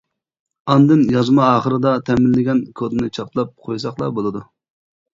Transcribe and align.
ئاندىن، 0.71 1.03
يازما 1.17 1.43
ئاخىرىدا 1.49 1.93
تەمىنلىگەن 2.09 2.65
كودنى 2.83 3.13
چاپلاپ 3.21 3.57
قويساقلا 3.71 4.13
بولىدۇ. 4.21 4.47